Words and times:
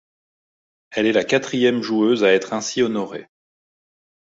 Elle 0.89 1.05
est 1.05 1.11
la 1.11 1.23
quatrième 1.23 1.83
joueuse 1.83 2.23
à 2.23 2.33
être 2.33 2.53
ainsi 2.53 2.81
honorée. 2.81 3.27